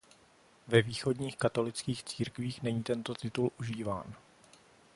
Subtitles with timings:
[0.67, 4.13] Ve východních katolických církvích není tento titul užíván.